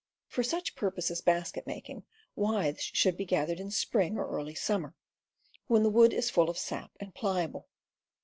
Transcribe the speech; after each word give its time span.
For 0.25 0.41
such 0.41 0.75
purpose 0.75 1.11
as 1.11 1.21
basket 1.21 1.67
making, 1.67 2.05
withes 2.35 2.81
should 2.81 3.15
be 3.15 3.23
gathered 3.23 3.59
in 3.59 3.69
spring 3.69 4.17
or 4.17 4.25
early 4.27 4.55
summer, 4.55 4.95
when 5.67 5.83
the 5.83 5.91
wood 5.91 6.11
is 6.11 6.31
full 6.31 6.49
of 6.49 6.57
sap 6.57 6.89
and 6.99 7.13
pliable. 7.13 7.67